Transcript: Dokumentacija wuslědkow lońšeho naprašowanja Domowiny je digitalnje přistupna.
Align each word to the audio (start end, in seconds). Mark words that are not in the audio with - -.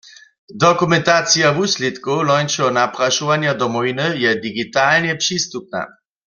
Dokumentacija 0.65 1.47
wuslědkow 1.57 2.19
lońšeho 2.29 2.69
naprašowanja 2.79 3.51
Domowiny 3.61 4.07
je 4.23 4.31
digitalnje 4.45 5.13
přistupna. 5.23 5.81